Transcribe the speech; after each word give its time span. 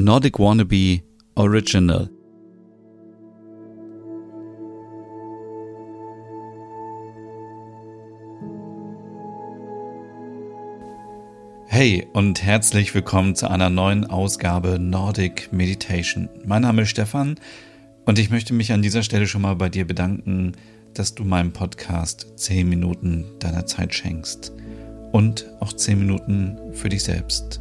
Nordic 0.00 0.38
Wannabe 0.38 1.02
Original. 1.34 2.08
Hey 11.66 12.06
und 12.12 12.40
herzlich 12.44 12.94
willkommen 12.94 13.34
zu 13.34 13.50
einer 13.50 13.70
neuen 13.70 14.04
Ausgabe 14.04 14.78
Nordic 14.78 15.52
Meditation. 15.52 16.28
Mein 16.44 16.62
Name 16.62 16.82
ist 16.82 16.90
Stefan 16.90 17.34
und 18.04 18.20
ich 18.20 18.30
möchte 18.30 18.54
mich 18.54 18.70
an 18.70 18.82
dieser 18.82 19.02
Stelle 19.02 19.26
schon 19.26 19.42
mal 19.42 19.56
bei 19.56 19.68
dir 19.68 19.84
bedanken, 19.84 20.52
dass 20.94 21.16
du 21.16 21.24
meinem 21.24 21.52
Podcast 21.52 22.34
10 22.36 22.68
Minuten 22.68 23.24
deiner 23.40 23.66
Zeit 23.66 23.92
schenkst 23.92 24.52
und 25.10 25.46
auch 25.58 25.72
10 25.72 25.98
Minuten 25.98 26.56
für 26.72 26.88
dich 26.88 27.02
selbst. 27.02 27.60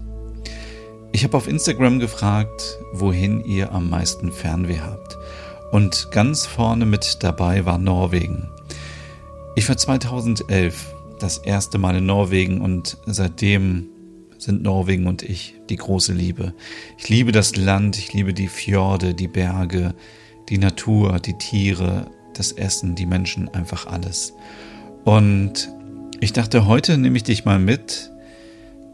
Ich 1.18 1.24
habe 1.24 1.36
auf 1.36 1.48
Instagram 1.48 1.98
gefragt, 1.98 2.78
wohin 2.94 3.44
ihr 3.44 3.72
am 3.72 3.90
meisten 3.90 4.32
Fernweh 4.32 4.82
habt. 4.82 5.18
Und 5.72 6.12
ganz 6.12 6.46
vorne 6.46 6.86
mit 6.86 7.24
dabei 7.24 7.66
war 7.66 7.80
Norwegen. 7.80 8.50
Ich 9.56 9.68
war 9.68 9.76
2011 9.76 10.94
das 11.18 11.40
erste 11.40 11.80
Mal 11.80 11.96
in 11.96 12.06
Norwegen 12.06 12.62
und 12.62 13.00
seitdem 13.08 13.88
sind 14.38 14.62
Norwegen 14.62 15.08
und 15.08 15.24
ich 15.24 15.56
die 15.72 15.78
große 15.78 16.14
Liebe. 16.14 16.54
Ich 17.00 17.10
liebe 17.10 17.32
das 17.32 17.56
Land, 17.56 17.98
ich 17.98 18.14
liebe 18.14 18.36
die 18.36 18.48
Fjorde, 18.48 19.16
die 19.16 19.28
Berge, 19.28 19.96
die 20.50 20.60
Natur, 20.60 21.20
die 21.20 21.40
Tiere, 21.40 22.12
das 22.36 22.52
Essen, 22.52 22.94
die 22.94 23.08
Menschen, 23.08 23.50
einfach 23.50 23.88
alles. 23.88 24.34
Und 25.04 25.68
ich 26.20 26.32
dachte, 26.32 26.68
heute 26.68 27.00
nehme 27.00 27.18
ich 27.18 27.24
dich 27.24 27.44
mal 27.44 27.58
mit 27.58 28.12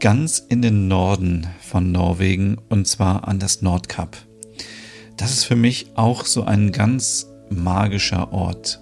ganz 0.00 0.38
in 0.38 0.62
den 0.62 0.88
Norden 0.88 1.46
von 1.60 1.92
Norwegen 1.92 2.58
und 2.68 2.86
zwar 2.86 3.26
an 3.28 3.38
das 3.38 3.62
Nordkap. 3.62 4.16
Das 5.16 5.30
ist 5.30 5.44
für 5.44 5.56
mich 5.56 5.86
auch 5.94 6.26
so 6.26 6.44
ein 6.44 6.72
ganz 6.72 7.28
magischer 7.50 8.32
Ort. 8.32 8.80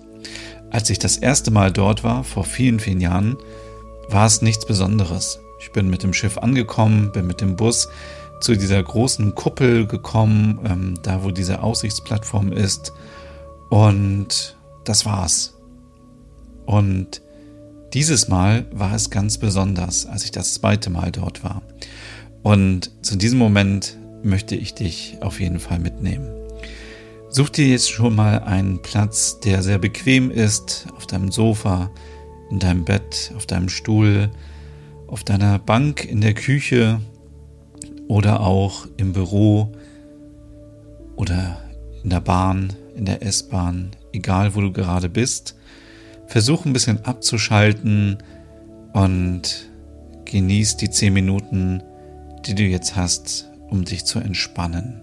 Als 0.71 0.89
ich 0.91 0.99
das 0.99 1.19
erste 1.19 1.51
Mal 1.51 1.71
dort 1.71 2.03
war, 2.03 2.25
vor 2.25 2.45
vielen, 2.45 2.81
vielen 2.81 3.01
Jahren, 3.01 3.37
war 4.09 4.27
es 4.27 4.43
nichts 4.43 4.67
Besonderes. 4.67 5.39
Ich 5.61 5.73
bin 5.73 5.89
mit 5.89 6.03
dem 6.03 6.15
Schiff 6.15 6.39
angekommen, 6.39 7.13
bin 7.13 7.27
mit 7.27 7.41
dem 7.41 7.57
Bus 7.57 7.89
zu 8.41 8.57
dieser 8.57 8.83
großen 8.83 9.35
Kuppel 9.35 9.87
gekommen, 9.87 10.59
ähm, 10.65 10.95
da 11.03 11.23
wo 11.23 11.31
diese 11.31 11.63
Aussichtsplattform 11.63 12.53
ist. 12.53 12.93
Und 13.71 14.57
das 14.85 15.07
war's. 15.07 15.59
Und 16.67 17.23
dieses 17.95 18.29
Mal 18.29 18.65
war 18.73 18.95
es 18.95 19.11
ganz 19.11 19.39
besonders, 19.39 20.07
als 20.07 20.25
ich 20.25 20.31
das 20.31 20.55
zweite 20.55 20.91
Mal 20.91 21.13
dort 21.13 21.45
war. 21.45 21.63
Und 22.43 22.91
zu 23.03 23.17
diesem 23.17 23.39
Moment 23.39 23.99
möchte 24.23 24.57
ich 24.57 24.75
dich 24.75 25.19
auf 25.21 25.41
jeden 25.41 25.61
Fall 25.61 25.79
mitnehmen. 25.79 26.29
Such 27.29 27.51
dir 27.51 27.67
jetzt 27.67 27.91
schon 27.91 28.15
mal 28.15 28.41
einen 28.41 28.83
Platz, 28.83 29.41
der 29.41 29.63
sehr 29.63 29.79
bequem 29.79 30.31
ist, 30.31 30.87
auf 30.97 31.07
deinem 31.07 31.31
Sofa, 31.31 31.91
in 32.51 32.59
deinem 32.59 32.85
Bett, 32.85 33.33
auf 33.37 33.47
deinem 33.47 33.69
Stuhl, 33.69 34.31
auf 35.07 35.25
deiner 35.25 35.59
Bank 35.59 36.05
in 36.05 36.21
der 36.21 36.35
Küche 36.35 37.01
oder 38.09 38.41
auch 38.41 38.87
im 38.97 39.13
Büro 39.13 39.73
oder 41.17 41.63
in 42.03 42.11
der 42.11 42.21
Bahn, 42.21 42.73
in 42.97 43.05
der 43.05 43.23
S-Bahn, 43.23 43.91
egal 44.13 44.55
wo 44.55 44.61
du 44.61 44.73
gerade 44.73 45.09
bist. 45.09 45.57
Versuch 46.27 46.65
ein 46.65 46.73
bisschen 46.73 47.05
abzuschalten 47.05 48.19
und 48.93 49.71
genieß 50.25 50.77
die 50.79 50.91
zehn 50.91 51.13
Minuten, 51.13 51.83
die 52.47 52.55
du 52.55 52.63
jetzt 52.63 52.97
hast, 52.97 53.51
um 53.69 53.85
dich 53.85 54.05
zu 54.05 54.19
entspannen. 54.19 55.03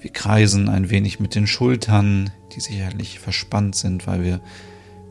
Wir 0.00 0.12
kreisen 0.12 0.68
ein 0.68 0.90
wenig 0.90 1.20
mit 1.20 1.34
den 1.34 1.46
Schultern, 1.46 2.30
die 2.54 2.60
sicherlich 2.60 3.18
verspannt 3.18 3.74
sind, 3.74 4.06
weil 4.06 4.22
wir 4.22 4.40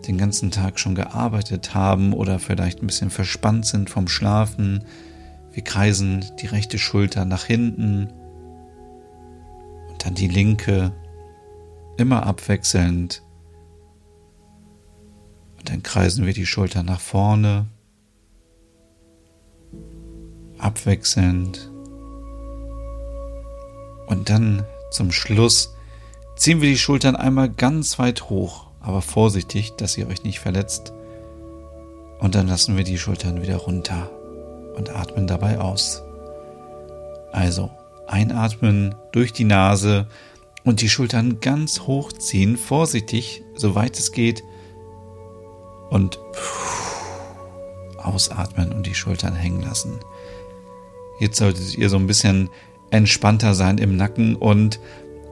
den 0.08 0.18
ganzen 0.18 0.52
Tag 0.52 0.80
schon 0.80 0.96
gearbeitet 0.96 1.74
haben 1.74 2.14
oder 2.14 2.40
vielleicht 2.40 2.82
ein 2.82 2.88
bisschen 2.88 3.10
verspannt 3.10 3.66
sind 3.66 3.90
vom 3.90 4.08
Schlafen. 4.08 4.84
Wir 5.52 5.64
kreisen 5.64 6.24
die 6.42 6.48
rechte 6.48 6.78
Schulter 6.78 7.26
nach 7.26 7.46
hinten 7.46 8.10
und 9.90 10.06
dann 10.06 10.14
die 10.14 10.28
linke, 10.28 10.94
immer 11.98 12.26
abwechselnd 12.26 13.25
dann 15.70 15.84
kreisen 15.84 16.26
wir 16.26 16.34
die 16.34 16.46
Schulter 16.46 16.84
nach 16.84 17.00
vorne, 17.00 17.68
abwechselnd. 20.58 21.72
Und 24.08 24.30
dann 24.30 24.66
zum 24.92 25.12
Schluss 25.12 25.76
ziehen 26.36 26.62
wir 26.62 26.70
die 26.70 26.78
Schultern 26.78 27.16
einmal 27.16 27.50
ganz 27.50 27.98
weit 28.00 28.30
hoch, 28.30 28.68
aber 28.80 29.02
vorsichtig, 29.02 29.74
dass 29.78 29.98
ihr 29.98 30.08
euch 30.08 30.24
nicht 30.24 30.40
verletzt. 30.40 30.94
Und 32.20 32.36
dann 32.36 32.48
lassen 32.48 32.78
wir 32.78 32.84
die 32.84 32.98
Schultern 32.98 33.42
wieder 33.42 33.58
runter 33.58 34.10
und 34.76 34.90
atmen 34.90 35.28
dabei 35.28 35.60
aus. 35.60 36.02
Also 37.32 37.70
einatmen 38.08 38.96
durch 39.12 39.34
die 39.34 39.44
Nase 39.44 40.08
und 40.64 40.82
die 40.82 40.90
Schultern 40.90 41.40
ganz 41.40 41.82
hoch 41.82 42.12
ziehen, 42.14 42.58
vorsichtig, 42.58 43.44
soweit 43.56 43.98
es 43.98 44.12
geht, 44.12 44.44
und 45.96 46.20
ausatmen 47.96 48.74
und 48.74 48.86
die 48.86 48.94
Schultern 48.94 49.34
hängen 49.34 49.62
lassen. 49.62 50.02
Jetzt 51.22 51.38
solltet 51.38 51.78
ihr 51.78 51.88
so 51.88 51.96
ein 51.96 52.06
bisschen 52.06 52.50
entspannter 52.92 53.54
sein 53.56 53.78
im 53.78 53.96
Nacken 53.96 54.36
und 54.36 54.82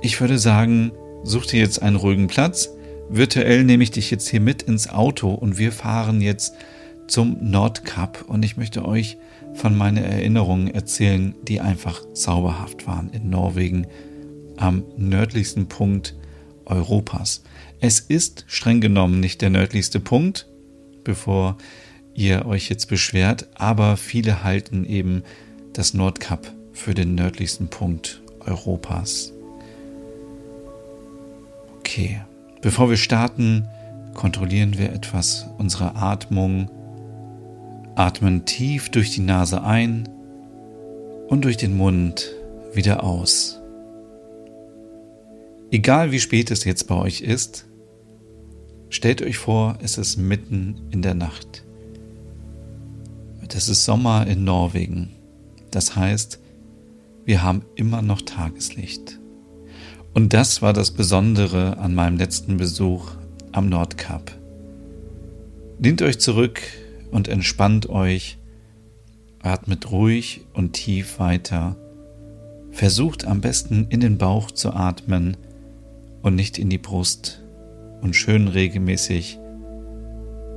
ich 0.01 0.22
würde 0.22 0.40
sagen, 0.40 0.94
such 1.24 1.47
dir 1.47 1.59
jetzt 1.59 1.81
einen 1.81 1.97
ruhigen 1.97 2.28
Platz. 2.28 2.69
Virtuell 3.09 3.66
nehme 3.66 3.84
ich 3.84 3.91
dich 3.91 4.09
jetzt 4.09 4.29
hier 4.29 4.40
mit 4.40 4.62
ins 4.62 4.90
Auto 4.90 5.34
und 5.34 5.57
wir 5.57 5.74
fahren 5.74 6.22
jetzt 6.22 6.53
zum 7.07 7.38
Nordkap 7.41 8.24
und 8.30 8.45
ich 8.45 8.56
möchte 8.56 8.85
euch 8.85 9.18
von 9.56 9.78
meinen 9.78 10.01
Erinnerungen 10.01 10.74
erzählen, 10.74 11.35
die 11.44 11.59
einfach 11.59 12.01
zauberhaft 12.13 12.88
waren 12.88 13.09
in 13.09 13.30
Norwegen 13.30 13.85
am 14.56 14.85
nördlichsten 14.95 15.68
Punkt 15.68 16.16
Europas. 16.66 17.44
Es 17.81 18.00
ist 18.00 18.45
streng 18.47 18.80
genommen 18.80 19.19
nicht 19.19 19.41
der 19.41 19.50
nördlichste 19.50 20.00
Punkt, 20.00 20.47
bevor 21.03 21.58
ihr 22.14 22.46
euch 22.46 22.69
jetzt 22.69 22.88
beschwert, 22.88 23.47
aber 23.56 23.97
viele 23.97 24.44
halten 24.44 24.86
eben 24.86 25.24
das 25.74 25.94
Nordkap 25.94 26.52
für 26.72 26.94
den 26.94 27.16
nördlichsten 27.16 27.68
Punkt 27.68 28.22
Europas. 28.40 29.34
Okay, 31.80 32.22
bevor 32.62 32.90
wir 32.90 32.97
starten, 32.97 33.68
kontrollieren 34.13 34.78
wir 34.78 34.92
etwas 34.92 35.47
unsere 35.58 35.96
Atmung. 35.96 36.69
Atmen 37.96 38.46
tief 38.46 38.90
durch 38.90 39.12
die 39.12 39.22
Nase 39.22 39.63
ein 39.63 40.09
und 41.28 41.46
durch 41.46 41.58
den 41.58 41.78
Mund 41.78 42.31
wieder 42.74 43.03
aus. 43.03 43.59
Egal 45.72 46.12
wie 46.12 46.19
spät 46.19 46.52
es 46.52 46.63
jetzt 46.66 46.88
bei 46.88 46.96
euch 46.96 47.22
ist, 47.22 47.66
stellt 48.96 49.22
euch 49.22 49.38
vor, 49.38 49.78
es 49.81 49.98
ist 49.98 50.18
mitten 50.18 50.81
in 50.92 51.02
der 51.02 51.16
Nacht. 51.16 51.64
Das 53.50 53.68
ist 53.68 53.86
Sommer 53.86 54.28
in 54.28 54.44
Norwegen. 54.44 55.09
Das 55.72 55.96
heißt, 55.96 56.40
wir 57.26 57.44
haben 57.44 57.64
immer 57.76 58.02
noch 58.02 58.22
Tageslicht. 58.22 59.20
Und 60.14 60.34
das 60.34 60.62
war 60.62 60.74
das 60.74 60.92
Besondere 60.92 61.78
an 61.78 61.96
meinem 61.96 62.18
letzten 62.18 62.58
Besuch 62.58 63.12
am 63.52 63.68
Nordkap. 63.68 64.31
Lehnt 65.80 66.02
euch 66.02 66.20
zurück 66.20 66.62
und 67.12 67.28
entspannt 67.28 67.90
euch, 67.90 68.38
atmet 69.42 69.92
ruhig 69.92 70.42
und 70.54 70.74
tief 70.74 71.20
weiter. 71.20 71.75
Versucht 72.72 73.25
am 73.25 73.42
besten 73.42 73.88
in 73.90 74.00
den 74.00 74.18
Bauch 74.18 74.51
zu 74.51 74.74
atmen 74.74 75.38
und 76.22 76.36
nicht 76.36 76.57
in 76.57 76.69
die 76.69 76.78
Brust 76.78 77.43
und 78.04 78.16
schön 78.16 78.48
regelmäßig 78.48 79.40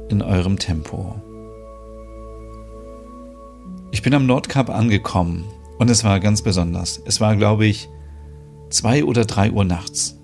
in 0.09 0.21
eurem 0.21 0.59
Tempo. 0.59 1.15
Ich 3.93 4.03
bin 4.03 4.13
am 4.15 4.27
Nordkap 4.27 4.69
angekommen 4.69 5.45
und 5.79 5.89
es 5.89 6.05
war 6.05 6.21
ganz 6.21 6.43
besonders. 6.43 7.01
Es 7.07 7.21
war, 7.21 7.37
glaube 7.37 7.67
ich, 7.67 7.89
zwei 8.69 9.05
oder 9.05 9.25
drei 9.25 9.51
Uhr 9.51 9.65
nachts 9.65 10.19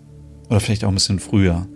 oder 0.50 0.60
vielleicht 0.60 0.84
auch 0.84 0.88
ein 0.88 0.94
bisschen 0.94 1.20
früher. 1.20 1.66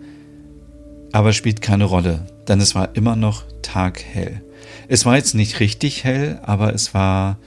Aber 1.13 1.33
spielt 1.33 1.61
keine 1.61 1.85
Rolle, 1.85 2.27
denn 2.47 2.59
es 2.59 2.75
war 2.75 2.95
immer 2.95 3.15
noch 3.15 3.43
taghell. 3.61 4.43
Es 4.89 5.05
war 5.05 5.15
jetzt 5.15 5.33
nicht 5.33 5.59
richtig 5.59 6.03
hell, 6.03 6.39
aber 6.43 6.73
es 6.73 6.93
war. 6.93 7.37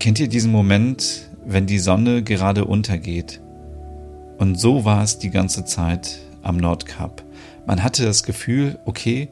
Kennt 0.00 0.18
ihr 0.18 0.28
diesen 0.28 0.50
Moment, 0.50 1.30
wenn 1.46 1.66
die 1.66 1.78
Sonne 1.78 2.22
gerade 2.22 2.64
untergeht 2.64 3.40
und 4.40 4.58
so 4.58 4.86
war 4.86 5.02
es 5.02 5.18
die 5.18 5.28
ganze 5.28 5.66
Zeit 5.66 6.18
am 6.42 6.56
Nordkap. 6.56 7.24
Man 7.66 7.82
hatte 7.82 8.04
das 8.04 8.22
Gefühl, 8.22 8.78
okay, 8.84 9.28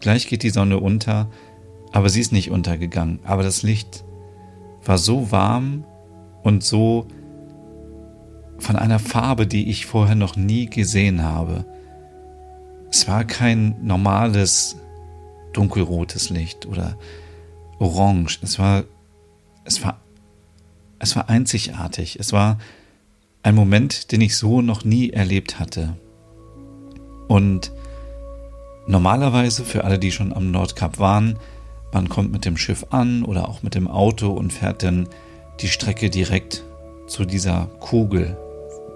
gleich 0.00 0.26
geht 0.26 0.42
die 0.42 0.50
Sonne 0.50 0.78
unter, 0.78 1.28
aber 1.92 2.08
sie 2.08 2.20
ist 2.20 2.32
nicht 2.32 2.50
untergegangen. 2.50 3.20
Aber 3.24 3.42
das 3.42 3.62
Licht 3.62 4.04
war 4.84 4.98
so 4.98 5.30
warm 5.30 5.84
und 6.42 6.64
so 6.64 7.06
von 8.58 8.76
einer 8.76 8.98
Farbe, 8.98 9.46
die 9.46 9.68
ich 9.68 9.86
vorher 9.86 10.14
noch 10.14 10.36
nie 10.36 10.66
gesehen 10.66 11.22
habe. 11.22 11.64
Es 12.90 13.08
war 13.08 13.24
kein 13.24 13.76
normales 13.82 14.76
dunkelrotes 15.52 16.30
Licht 16.30 16.66
oder 16.66 16.96
orange. 17.78 18.38
Es 18.42 18.58
war, 18.58 18.84
es 19.64 19.84
war, 19.84 20.00
es 20.98 21.16
war 21.16 21.28
einzigartig. 21.28 22.18
Es 22.18 22.32
war 22.32 22.58
ein 23.42 23.54
Moment, 23.54 24.12
den 24.12 24.20
ich 24.20 24.36
so 24.36 24.62
noch 24.62 24.84
nie 24.84 25.10
erlebt 25.10 25.58
hatte. 25.58 25.96
Und 27.32 27.72
normalerweise 28.86 29.64
für 29.64 29.84
alle, 29.84 29.98
die 29.98 30.12
schon 30.12 30.34
am 30.34 30.50
Nordkap 30.50 30.98
waren, 30.98 31.38
man 31.90 32.10
kommt 32.10 32.30
mit 32.30 32.44
dem 32.44 32.58
Schiff 32.58 32.84
an 32.90 33.24
oder 33.24 33.48
auch 33.48 33.62
mit 33.62 33.74
dem 33.74 33.88
Auto 33.88 34.28
und 34.28 34.52
fährt 34.52 34.82
dann 34.82 35.08
die 35.60 35.68
Strecke 35.68 36.10
direkt 36.10 36.62
zu 37.06 37.24
dieser 37.24 37.70
Kugel, 37.80 38.36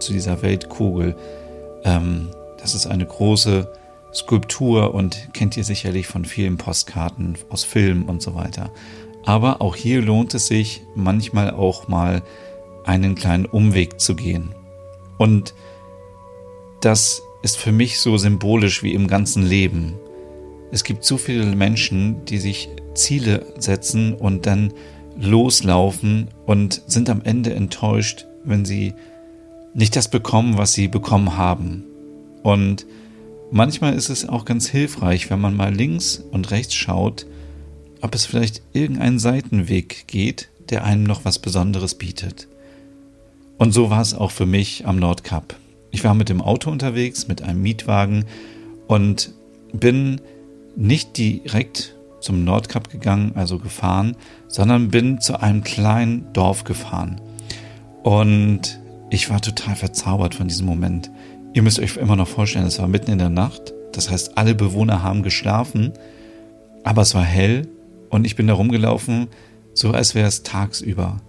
zu 0.01 0.13
dieser 0.13 0.43
Weltkugel. 0.43 1.17
Ähm, 1.83 2.29
das 2.61 2.75
ist 2.75 2.87
eine 2.87 3.07
große 3.07 3.73
Skulptur 4.13 4.93
und 4.93 5.33
kennt 5.33 5.57
ihr 5.57 5.65
sicherlich 5.65 6.07
von 6.07 6.27
vielen 6.27 6.59
Postkarten 6.59 7.39
aus 7.49 7.65
Filmen 7.65 8.03
und 8.03 8.21
so 8.21 8.35
weiter. 8.35 8.71
Aber 9.25 9.63
auch 9.63 9.77
hier 9.77 10.03
lohnt 10.03 10.35
es 10.35 10.47
sich 10.47 10.83
manchmal 10.95 11.53
auch 11.53 11.89
mal 11.89 12.23
einen 12.85 13.15
kleinen 13.15 13.47
Umweg 13.47 13.99
zu 13.99 14.15
gehen. 14.15 14.55
Und 15.17 15.55
das 16.83 17.23
ist 17.47 17.59
für 17.59 17.71
mich 17.71 18.01
so 18.01 18.19
symbolisch 18.19 18.83
wie 18.83 18.93
im 18.93 19.07
ganzen 19.07 19.47
Leben. 19.47 19.95
Es 20.73 20.83
gibt 20.83 21.05
so 21.05 21.17
viele 21.17 21.47
Menschen, 21.55 22.25
die 22.25 22.39
sich 22.39 22.69
Ziele 22.95 23.47
setzen 23.57 24.15
und 24.15 24.47
dann 24.47 24.73
loslaufen 25.17 26.27
und 26.45 26.83
sind 26.89 27.09
am 27.09 27.23
Ende 27.23 27.55
enttäuscht, 27.55 28.27
wenn 28.43 28.65
sie 28.65 28.95
nicht 29.75 29.95
das 29.95 30.11
bekommen, 30.11 30.59
was 30.59 30.73
sie 30.73 30.89
bekommen 30.89 31.37
haben. 31.37 31.85
Und 32.43 32.85
manchmal 33.53 33.95
ist 33.95 34.09
es 34.09 34.29
auch 34.29 34.45
ganz 34.45 34.67
hilfreich, 34.67 35.31
wenn 35.31 35.41
man 35.41 35.55
mal 35.55 35.73
links 35.73 36.21
und 36.33 36.51
rechts 36.51 36.75
schaut, 36.75 37.27
ob 38.01 38.13
es 38.17 38.27
vielleicht 38.27 38.61
irgendeinen 38.73 39.21
Seitenweg 39.21 40.09
geht, 40.09 40.49
der 40.69 40.83
einem 40.83 41.05
noch 41.05 41.25
was 41.25 41.39
Besonderes 41.39 41.95
bietet. 41.95 42.49
Und 43.57 43.71
so 43.71 43.89
war 43.89 44.01
es 44.01 44.15
auch 44.15 44.33
für 44.33 44.47
mich 44.47 44.85
am 44.85 44.99
Nordkap. 44.99 45.55
Ich 45.97 46.05
war 46.05 46.13
mit 46.13 46.29
dem 46.29 46.43
Auto 46.43 46.71
unterwegs, 46.71 47.27
mit 47.27 47.41
einem 47.41 47.63
Mietwagen 47.63 48.27
und 48.87 49.33
bin 49.73 50.21
nicht 50.77 51.17
direkt 51.17 51.97
zum 52.21 52.45
Nordkap 52.45 52.91
gegangen, 52.91 53.33
also 53.35 53.59
gefahren, 53.59 54.15
sondern 54.47 54.89
bin 54.89 55.23
zu 55.23 55.41
einem 55.41 55.65
kleinen 55.65 56.31
Dorf 56.35 56.65
gefahren. 56.65 57.19
Und 58.03 58.79
ich 59.09 59.31
war 59.31 59.41
total 59.41 59.75
verzaubert 59.75 60.35
von 60.35 60.49
diesem 60.49 60.67
Moment. 60.67 61.11
Ihr 61.55 61.63
müsst 61.63 61.79
euch 61.79 61.97
immer 61.97 62.15
noch 62.15 62.29
vorstellen, 62.29 62.67
es 62.67 62.79
war 62.79 62.89
mitten 62.89 63.13
in 63.13 63.19
der 63.19 63.31
Nacht. 63.31 63.73
Das 63.93 64.11
heißt, 64.11 64.37
alle 64.37 64.55
Bewohner 64.55 65.03
haben 65.03 65.23
geschlafen, 65.23 65.95
aber 66.85 67.01
es 67.01 67.15
war 67.15 67.25
hell 67.25 67.69
und 68.11 68.27
ich 68.27 68.37
bin 68.37 68.49
da 68.49 68.53
rumgelaufen, 68.53 69.29
so 69.73 69.93
als 69.93 70.15
wäre 70.15 70.29
es 70.29 70.43
tagsüber. 70.43 71.23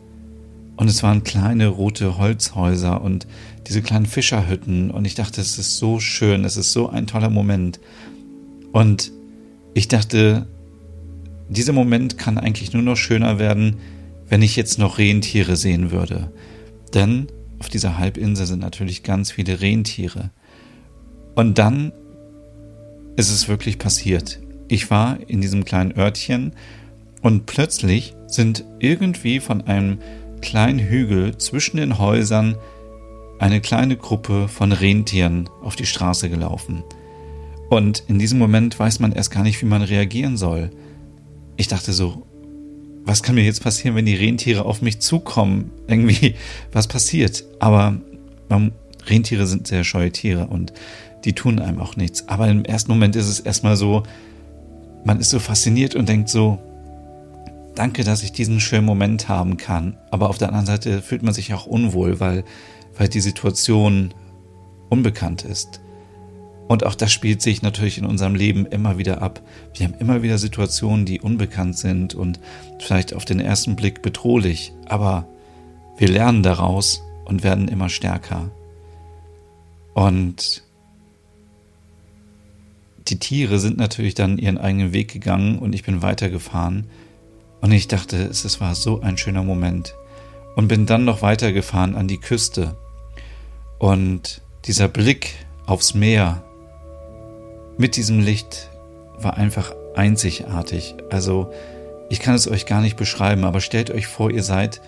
Und 0.77 0.87
es 0.87 1.03
waren 1.03 1.23
kleine 1.23 1.67
rote 1.67 2.17
Holzhäuser 2.17 3.01
und 3.01 3.27
diese 3.67 3.81
kleinen 3.81 4.05
Fischerhütten 4.05 4.91
und 4.91 5.05
ich 5.05 5.15
dachte, 5.15 5.41
es 5.41 5.57
ist 5.57 5.77
so 5.77 5.99
schön, 5.99 6.45
es 6.45 6.55
ist 6.55 6.71
so 6.71 6.87
ein 6.87 7.07
toller 7.07 7.29
Moment. 7.29 7.79
Und 8.71 9.11
ich 9.73 9.87
dachte, 9.87 10.47
dieser 11.49 11.73
Moment 11.73 12.17
kann 12.17 12.37
eigentlich 12.37 12.73
nur 12.73 12.83
noch 12.83 12.95
schöner 12.95 13.39
werden, 13.39 13.77
wenn 14.29 14.41
ich 14.41 14.55
jetzt 14.55 14.77
noch 14.77 14.99
Rentiere 14.99 15.55
sehen 15.55 15.91
würde. 15.91 16.31
Denn 16.93 17.27
auf 17.59 17.69
dieser 17.69 17.97
Halbinsel 17.97 18.45
sind 18.45 18.59
natürlich 18.59 19.03
ganz 19.03 19.31
viele 19.31 19.59
Rentiere. 19.61 20.29
Und 21.35 21.57
dann 21.57 21.91
ist 23.15 23.31
es 23.31 23.47
wirklich 23.47 23.79
passiert. 23.79 24.39
Ich 24.67 24.91
war 24.91 25.17
in 25.27 25.41
diesem 25.41 25.65
kleinen 25.65 25.97
Örtchen 25.97 26.53
und 27.21 27.45
plötzlich 27.47 28.13
sind 28.27 28.63
irgendwie 28.79 29.39
von 29.39 29.61
einem 29.61 29.99
kleinen 30.41 30.79
Hügel 30.79 31.37
zwischen 31.37 31.77
den 31.77 31.97
Häusern 31.97 32.57
eine 33.39 33.61
kleine 33.61 33.97
Gruppe 33.97 34.47
von 34.47 34.71
Rentieren 34.71 35.49
auf 35.61 35.75
die 35.75 35.85
Straße 35.85 36.29
gelaufen. 36.29 36.83
Und 37.69 38.03
in 38.07 38.17
diesem 38.17 38.39
Moment 38.39 38.79
weiß 38.79 38.99
man 38.99 39.11
erst 39.11 39.31
gar 39.31 39.43
nicht, 39.43 39.61
wie 39.61 39.65
man 39.65 39.81
reagieren 39.81 40.37
soll 40.37 40.71
ich 41.57 41.67
dachte 41.67 41.91
so, 41.91 42.23
was 43.03 43.23
kann 43.23 43.35
mir 43.35 43.43
jetzt 43.43 43.63
passieren, 43.63 43.95
wenn 43.95 44.05
die 44.05 44.15
Rentiere 44.15 44.63
auf 44.63 44.81
mich 44.81 44.99
zukommen? 44.99 45.71
Irgendwie, 45.87 46.35
was 46.71 46.87
passiert? 46.87 47.43
Aber 47.59 47.99
man, 48.47 48.71
Rentiere 49.07 49.47
sind 49.47 49.67
sehr 49.67 49.83
scheue 49.83 50.11
Tiere 50.11 50.47
und 50.47 50.71
die 51.25 51.33
tun 51.33 51.59
einem 51.59 51.79
auch 51.79 51.95
nichts. 51.95 52.27
Aber 52.27 52.47
im 52.47 52.63
ersten 52.63 52.91
Moment 52.91 53.15
ist 53.15 53.27
es 53.27 53.39
erstmal 53.39 53.75
so, 53.75 54.03
man 55.03 55.19
ist 55.19 55.31
so 55.31 55.39
fasziniert 55.39 55.95
und 55.95 56.07
denkt 56.07 56.29
so, 56.29 56.59
danke, 57.77 58.03
dass 58.03 58.23
ich 58.23 58.31
diesen 58.31 58.59
schönen 58.59 58.85
Moment 58.85 59.29
haben 59.29 59.57
kann. 59.57 59.97
Aber 60.11 60.29
auf 60.29 60.37
der 60.37 60.49
anderen 60.49 60.65
Seite 60.65 61.01
fühlt 61.01 61.23
man 61.23 61.33
sich 61.33 61.53
auch 61.53 61.65
unwohl, 61.65 62.19
weil, 62.19 62.43
weil 62.97 63.07
die 63.07 63.19
Situation 63.19 64.13
unbekannt 64.89 65.43
ist. 65.43 65.81
Und 66.67 66.85
auch 66.85 66.95
das 66.95 67.13
spielt 67.13 67.41
sich 67.41 67.61
natürlich 67.61 67.97
in 67.97 68.05
unserem 68.05 68.35
Leben 68.35 68.65
immer 68.65 68.97
wieder 68.97 69.21
ab. 69.21 69.41
Wir 69.73 69.85
haben 69.85 69.95
immer 69.99 70.21
wieder 70.21 70.37
Situationen, 70.37 71.05
die 71.05 71.21
unbekannt 71.21 71.77
sind 71.77 72.13
und 72.13 72.39
vielleicht 72.79 73.13
auf 73.13 73.23
den 73.23 73.39
ersten 73.39 73.75
Blick 73.75 74.01
bedrohlich, 74.01 74.73
aber 74.85 75.27
wir 75.97 76.09
lernen 76.09 76.43
daraus 76.43 77.03
und 77.25 77.43
werden 77.43 77.69
immer 77.69 77.89
stärker. 77.89 78.51
Und 79.93 80.63
die 83.07 83.19
Tiere 83.19 83.59
sind 83.59 83.77
natürlich 83.77 84.13
dann 84.13 84.37
ihren 84.37 84.57
eigenen 84.57 84.91
Weg 84.91 85.13
gegangen 85.13 85.59
und 85.59 85.73
ich 85.73 85.83
bin 85.83 86.01
weitergefahren. 86.01 86.87
Und 87.61 87.71
ich 87.71 87.87
dachte, 87.87 88.17
es 88.17 88.61
war 88.61 88.75
so 88.75 89.01
ein 89.01 89.17
schöner 89.17 89.43
Moment. 89.43 89.95
Und 90.55 90.67
bin 90.67 90.85
dann 90.85 91.05
noch 91.05 91.21
weitergefahren 91.21 91.95
an 91.95 92.07
die 92.07 92.19
Küste. 92.19 92.75
Und 93.77 94.41
dieser 94.65 94.87
Blick 94.87 95.33
aufs 95.65 95.93
Meer, 95.93 96.43
mit 97.77 97.95
diesem 97.95 98.19
Licht 98.19 98.69
war 99.19 99.35
einfach 99.37 99.75
einzigartig. 99.95 100.95
Also 101.09 101.51
ich 102.09 102.19
kann 102.19 102.35
es 102.35 102.49
euch 102.49 102.65
gar 102.65 102.81
nicht 102.81 102.97
beschreiben, 102.97 103.43
aber 103.43 103.59
stellt 103.61 103.91
euch 103.91 104.07
vor, 104.07 104.31
ihr 104.31 104.43
seid, 104.43 104.81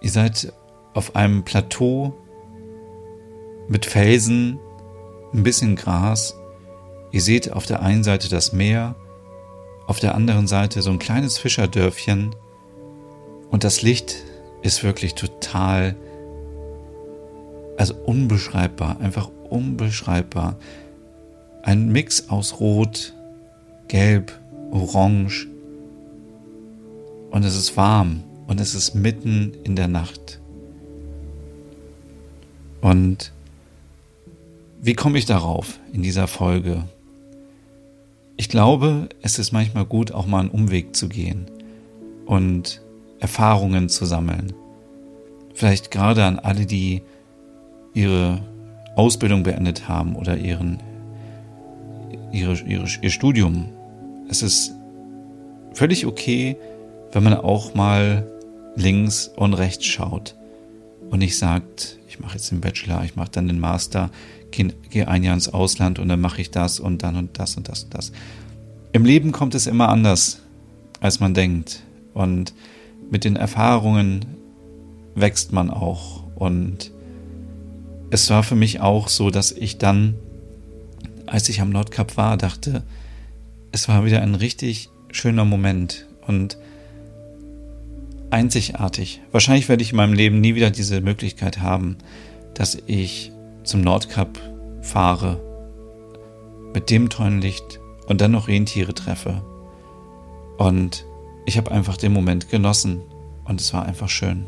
ihr 0.00 0.10
seid 0.10 0.52
auf 0.94 1.16
einem 1.16 1.44
Plateau 1.44 2.14
mit 3.68 3.86
Felsen, 3.86 4.58
ein 5.32 5.42
bisschen 5.42 5.76
Gras. 5.76 6.36
Ihr 7.12 7.22
seht 7.22 7.52
auf 7.52 7.66
der 7.66 7.82
einen 7.82 8.04
Seite 8.04 8.28
das 8.28 8.52
Meer, 8.52 8.94
auf 9.90 9.98
der 9.98 10.14
anderen 10.14 10.46
Seite 10.46 10.82
so 10.82 10.90
ein 10.92 11.00
kleines 11.00 11.36
Fischerdörfchen 11.36 12.36
und 13.50 13.64
das 13.64 13.82
Licht 13.82 14.22
ist 14.62 14.84
wirklich 14.84 15.16
total, 15.16 15.96
also 17.76 17.96
unbeschreibbar, 17.96 19.00
einfach 19.00 19.28
unbeschreibbar. 19.48 20.56
Ein 21.64 21.90
Mix 21.90 22.28
aus 22.28 22.60
Rot, 22.60 23.14
Gelb, 23.88 24.30
Orange. 24.70 25.48
Und 27.32 27.44
es 27.44 27.56
ist 27.56 27.76
warm 27.76 28.22
und 28.46 28.60
es 28.60 28.76
ist 28.76 28.94
mitten 28.94 29.54
in 29.64 29.74
der 29.74 29.88
Nacht. 29.88 30.40
Und 32.80 33.32
wie 34.80 34.94
komme 34.94 35.18
ich 35.18 35.26
darauf 35.26 35.80
in 35.92 36.02
dieser 36.02 36.28
Folge? 36.28 36.84
Ich 38.40 38.48
glaube, 38.48 39.10
es 39.20 39.38
ist 39.38 39.52
manchmal 39.52 39.84
gut, 39.84 40.12
auch 40.12 40.26
mal 40.26 40.40
einen 40.40 40.48
Umweg 40.48 40.96
zu 40.96 41.10
gehen 41.10 41.44
und 42.24 42.80
Erfahrungen 43.18 43.90
zu 43.90 44.06
sammeln. 44.06 44.54
Vielleicht 45.52 45.90
gerade 45.90 46.24
an 46.24 46.38
alle, 46.38 46.64
die 46.64 47.02
ihre 47.92 48.40
Ausbildung 48.96 49.42
beendet 49.42 49.88
haben 49.88 50.16
oder 50.16 50.38
ihren 50.38 50.78
ihre, 52.32 52.54
ihre, 52.60 52.86
ihr 53.02 53.10
Studium. 53.10 53.68
Es 54.30 54.40
ist 54.40 54.72
völlig 55.74 56.06
okay, 56.06 56.56
wenn 57.12 57.22
man 57.22 57.34
auch 57.34 57.74
mal 57.74 58.26
links 58.74 59.30
und 59.36 59.52
rechts 59.52 59.84
schaut 59.84 60.34
und 61.10 61.18
nicht 61.18 61.36
sagt, 61.36 61.98
ich 62.08 62.20
mache 62.20 62.36
jetzt 62.36 62.50
den 62.50 62.62
Bachelor, 62.62 63.04
ich 63.04 63.16
mache 63.16 63.32
dann 63.32 63.48
den 63.48 63.60
Master, 63.60 64.08
gehe 64.50 65.08
ein 65.08 65.22
Jahr 65.22 65.34
ins 65.34 65.48
Ausland 65.48 65.98
und 65.98 66.08
dann 66.08 66.20
mache 66.20 66.40
ich 66.40 66.50
das 66.50 66.80
und 66.80 67.02
dann 67.02 67.16
und 67.16 67.38
das 67.38 67.56
und 67.56 67.68
das 67.68 67.84
und 67.84 67.94
das. 67.94 68.12
Im 68.92 69.04
Leben 69.04 69.32
kommt 69.32 69.54
es 69.54 69.66
immer 69.66 69.88
anders, 69.88 70.40
als 71.00 71.20
man 71.20 71.34
denkt. 71.34 71.82
Und 72.12 72.54
mit 73.10 73.24
den 73.24 73.36
Erfahrungen 73.36 74.24
wächst 75.14 75.52
man 75.52 75.70
auch. 75.70 76.24
Und 76.34 76.90
es 78.10 78.28
war 78.30 78.42
für 78.42 78.56
mich 78.56 78.80
auch 78.80 79.08
so, 79.08 79.30
dass 79.30 79.52
ich 79.52 79.78
dann 79.78 80.16
als 81.30 81.48
ich 81.48 81.60
am 81.60 81.70
Nordkap 81.70 82.16
war, 82.16 82.36
dachte, 82.36 82.82
es 83.72 83.88
war 83.88 84.04
wieder 84.04 84.20
ein 84.20 84.34
richtig 84.34 84.90
schöner 85.12 85.44
Moment. 85.44 86.06
Und 86.26 86.58
einzigartig. 88.30 89.20
Wahrscheinlich 89.32 89.68
werde 89.68 89.82
ich 89.82 89.90
in 89.90 89.96
meinem 89.96 90.12
Leben 90.12 90.40
nie 90.40 90.54
wieder 90.54 90.70
diese 90.70 91.00
Möglichkeit 91.00 91.60
haben, 91.60 91.96
dass 92.54 92.78
ich 92.86 93.32
zum 93.64 93.80
Nordkap 93.80 94.38
fahre 94.82 95.40
mit 96.74 96.90
dem 96.90 97.08
tollen 97.08 97.40
Licht 97.40 97.80
und 98.06 98.20
dann 98.20 98.32
noch 98.32 98.48
Rentiere 98.48 98.94
treffe. 98.94 99.42
Und 100.58 101.04
ich 101.46 101.56
habe 101.56 101.70
einfach 101.70 101.96
den 101.96 102.12
Moment 102.12 102.48
genossen 102.50 103.00
und 103.44 103.60
es 103.60 103.72
war 103.72 103.86
einfach 103.86 104.08
schön. 104.08 104.46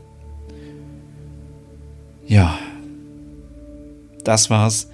Ja, 2.26 2.58
das 4.24 4.50
war's 4.50 4.88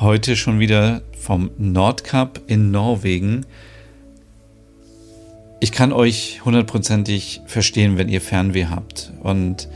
heute 0.00 0.36
schon 0.36 0.60
wieder 0.60 1.02
vom 1.18 1.50
Nordkap 1.58 2.40
in 2.46 2.70
Norwegen. 2.70 3.44
Ich 5.60 5.72
kann 5.72 5.92
euch 5.92 6.44
hundertprozentig 6.44 7.40
verstehen, 7.46 7.98
wenn 7.98 8.08
ihr 8.08 8.20
Fernweh 8.20 8.66
habt. 8.66 9.12
Und 9.20 9.68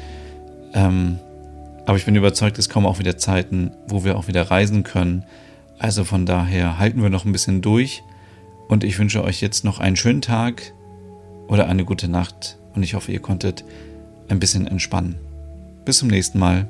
ähm, 0.74 1.18
aber 1.86 1.96
ich 1.96 2.04
bin 2.04 2.16
überzeugt, 2.16 2.58
es 2.58 2.68
kommen 2.68 2.86
auch 2.86 2.98
wieder 2.98 3.18
Zeiten, 3.18 3.72
wo 3.88 4.04
wir 4.04 4.16
auch 4.16 4.28
wieder 4.28 4.42
reisen 4.42 4.84
können. 4.84 5.24
Also 5.78 6.04
von 6.04 6.26
daher 6.26 6.78
halten 6.78 7.02
wir 7.02 7.10
noch 7.10 7.24
ein 7.24 7.32
bisschen 7.32 7.60
durch. 7.60 8.02
Und 8.68 8.84
ich 8.84 8.98
wünsche 8.98 9.24
euch 9.24 9.40
jetzt 9.40 9.64
noch 9.64 9.80
einen 9.80 9.96
schönen 9.96 10.22
Tag 10.22 10.72
oder 11.48 11.66
eine 11.68 11.84
gute 11.84 12.08
Nacht. 12.08 12.58
Und 12.74 12.82
ich 12.82 12.94
hoffe, 12.94 13.12
ihr 13.12 13.20
konntet 13.20 13.64
ein 14.28 14.38
bisschen 14.38 14.66
entspannen. 14.66 15.16
Bis 15.84 15.98
zum 15.98 16.08
nächsten 16.08 16.38
Mal. 16.38 16.68